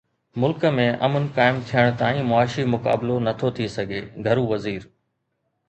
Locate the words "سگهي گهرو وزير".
3.77-4.93